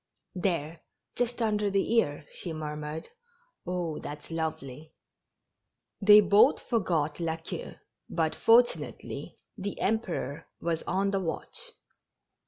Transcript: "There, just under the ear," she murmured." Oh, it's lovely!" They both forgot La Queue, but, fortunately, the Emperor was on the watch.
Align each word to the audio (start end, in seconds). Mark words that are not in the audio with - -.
"There, 0.47 0.81
just 1.15 1.43
under 1.43 1.69
the 1.69 1.93
ear," 1.97 2.25
she 2.31 2.53
murmured." 2.53 3.09
Oh, 3.67 4.01
it's 4.03 4.31
lovely!" 4.31 4.95
They 6.01 6.21
both 6.21 6.59
forgot 6.59 7.19
La 7.19 7.35
Queue, 7.35 7.75
but, 8.09 8.33
fortunately, 8.33 9.37
the 9.59 9.79
Emperor 9.79 10.47
was 10.59 10.81
on 10.87 11.11
the 11.11 11.19
watch. 11.19 11.73